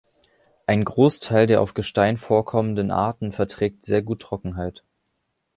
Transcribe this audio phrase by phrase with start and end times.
[0.65, 4.83] Ein Großteil der auf Gestein vorkommenden Arten verträgt sehr gut Trockenheit.